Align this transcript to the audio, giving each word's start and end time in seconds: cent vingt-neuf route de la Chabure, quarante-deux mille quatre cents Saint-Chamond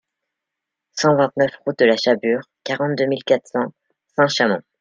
cent 0.93 1.15
vingt-neuf 1.15 1.51
route 1.63 1.77
de 1.77 1.85
la 1.85 1.95
Chabure, 1.95 2.41
quarante-deux 2.63 3.05
mille 3.05 3.23
quatre 3.23 3.45
cents 3.45 3.71
Saint-Chamond 4.15 4.63